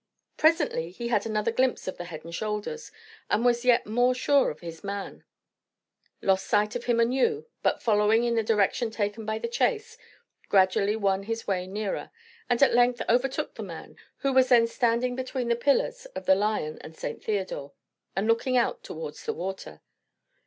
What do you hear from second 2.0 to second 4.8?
head and shoulders, and was yet more sure of